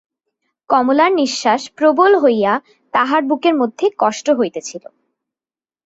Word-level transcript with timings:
কমলার 0.69 1.11
নিশ্বাস 1.13 1.61
প্রবল 1.77 2.11
হইয়া 2.17 2.53
তাহার 2.93 3.21
বুকের 3.23 3.55
মধ্যে 3.55 3.85
কষ্ট 3.97 4.27
হইতেছিল। 4.29 4.83